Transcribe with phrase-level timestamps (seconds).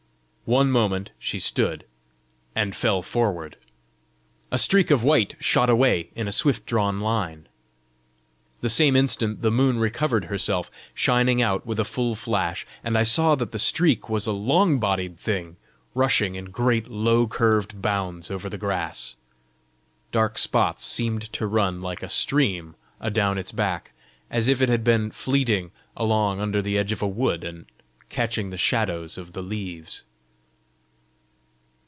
[0.43, 1.85] One moment she stood
[2.55, 3.55] and fell forward.
[4.51, 7.47] A streak of white shot away in a swift drawn line.
[8.59, 13.03] The same instant the moon recovered herself, shining out with a full flash, and I
[13.03, 15.55] saw that the streak was a long bodied thing,
[15.95, 19.15] rushing in great, low curved bounds over the grass.
[20.11, 23.93] Dark spots seemed to run like a stream adown its back,
[24.29, 27.67] as if it had been fleeting along under the edge of a wood, and
[28.09, 30.03] catching the shadows of the leaves.